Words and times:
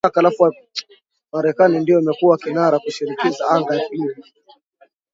marekani 1.31 1.79
ndio 1.79 1.99
imekuwa 1.99 2.37
kinara 2.37 2.79
kushinikiza 2.79 3.47
anga 3.49 3.75
ya 3.75 3.89
libya 3.89 4.23